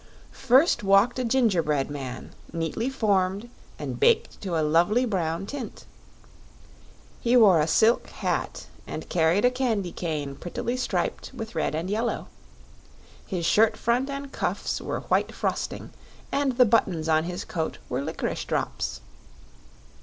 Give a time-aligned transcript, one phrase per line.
[0.31, 5.85] First walked a gingerbread man neatly formed and baked to a lovely brown tint.
[7.19, 11.87] He wore a silk hat and carried a candy cane prettily striped with red and
[11.87, 12.29] yellow.
[13.27, 15.91] His shirt front and cuffs were white frosting,
[16.31, 19.01] and the buttons on his coat were licorice drops.